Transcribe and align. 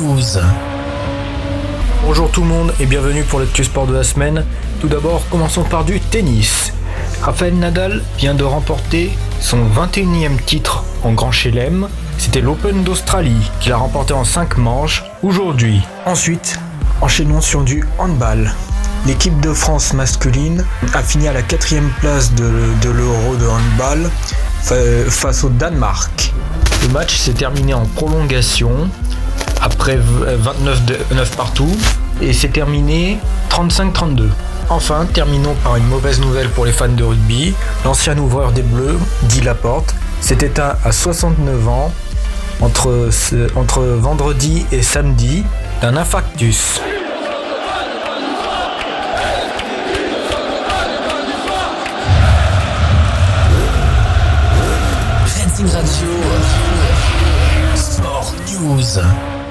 News. 0.00 0.38
Bonjour 2.04 2.30
tout 2.30 2.42
le 2.42 2.46
monde 2.46 2.72
et 2.78 2.86
bienvenue 2.86 3.24
pour 3.24 3.40
l'actu 3.40 3.64
sport 3.64 3.88
de 3.88 3.94
la 3.94 4.04
semaine. 4.04 4.44
Tout 4.80 4.86
d'abord, 4.86 5.24
commençons 5.28 5.64
par 5.64 5.84
du 5.84 5.98
tennis. 5.98 6.72
Rafael 7.20 7.54
Nadal 7.54 8.04
vient 8.18 8.34
de 8.34 8.44
remporter 8.44 9.10
son 9.40 9.58
21e 9.68 10.40
titre 10.44 10.84
en 11.02 11.12
Grand 11.12 11.32
Chelem. 11.32 11.88
C'était 12.18 12.40
l'Open 12.40 12.84
d'Australie 12.84 13.50
qu'il 13.58 13.72
a 13.72 13.78
remporté 13.78 14.14
en 14.14 14.24
5 14.24 14.58
manches 14.58 15.02
aujourd'hui. 15.24 15.80
Ensuite, 16.06 16.60
enchaînons 17.00 17.40
sur 17.40 17.64
du 17.64 17.84
handball. 17.98 18.54
L'équipe 19.06 19.40
de 19.40 19.52
France 19.52 19.92
masculine 19.92 20.64
a 20.94 21.02
fini 21.02 21.26
à 21.26 21.32
la 21.32 21.42
quatrième 21.42 21.90
place 21.98 22.32
de 22.34 22.90
l'Euro 22.90 23.34
de 23.34 23.48
handball 23.48 24.08
face 25.10 25.42
au 25.42 25.48
Danemark. 25.48 26.32
Match 26.92 27.16
s'est 27.16 27.32
terminé 27.32 27.72
en 27.72 27.86
prolongation 27.86 28.70
après 29.62 29.96
29-9 29.96 31.36
partout 31.36 31.74
et 32.20 32.34
s'est 32.34 32.48
terminé 32.48 33.18
35-32. 33.50 34.28
Enfin, 34.68 35.06
terminons 35.06 35.54
par 35.64 35.76
une 35.76 35.86
mauvaise 35.86 36.20
nouvelle 36.20 36.50
pour 36.50 36.66
les 36.66 36.72
fans 36.72 36.88
de 36.88 37.02
rugby. 37.02 37.54
L'ancien 37.86 38.18
ouvreur 38.18 38.52
des 38.52 38.60
Bleus, 38.60 38.98
Guy 39.24 39.40
Laporte, 39.40 39.94
s'est 40.20 40.38
éteint 40.42 40.74
à 40.84 40.92
69 40.92 41.68
ans 41.68 41.90
entre 42.60 43.80
vendredi 43.80 44.66
et 44.70 44.82
samedi 44.82 45.44
d'un 45.80 45.96
infarctus. 45.96 46.80
Radio 55.64 56.10
Sport 57.76 58.34
News. 58.48 59.41